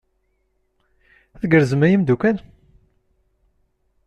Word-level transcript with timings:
Tgerrzem 1.41 1.81
a 1.85 1.87
imeddukal? 1.95 2.37